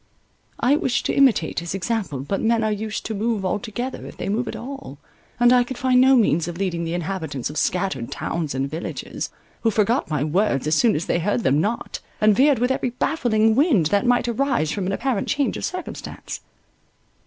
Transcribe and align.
I 0.59 0.77
wished 0.77 1.05
to 1.05 1.13
imitate 1.13 1.59
his 1.59 1.75
example, 1.75 2.21
but 2.21 2.41
men 2.41 2.63
are 2.63 2.71
used 2.71 3.05
to 3.05 3.13
—move 3.13 3.45
all 3.45 3.59
together, 3.59 4.03
if 4.07 4.17
they 4.17 4.29
move 4.29 4.47
at 4.47 4.55
all, 4.55 4.97
and 5.39 5.53
I 5.53 5.63
could 5.63 5.77
find 5.77 6.01
no 6.01 6.15
means 6.15 6.47
of 6.47 6.57
leading 6.57 6.83
the 6.85 6.95
inhabitants 6.95 7.51
of 7.51 7.57
scattered 7.59 8.09
towns 8.11 8.55
and 8.55 8.67
villages, 8.67 9.29
who 9.61 9.69
forgot 9.69 10.09
my 10.09 10.23
words 10.23 10.65
as 10.65 10.73
soon 10.73 10.95
as 10.95 11.05
they 11.05 11.19
heard 11.19 11.43
them 11.43 11.61
not, 11.61 11.99
and 12.19 12.35
veered 12.35 12.57
with 12.57 12.71
every 12.71 12.89
baffling 12.89 13.53
wind, 13.53 13.85
that 13.93 14.07
might 14.07 14.27
arise 14.27 14.71
from 14.71 14.87
an 14.87 14.91
apparent 14.91 15.27
change 15.27 15.55
of 15.55 15.65
circumstance. 15.65 16.41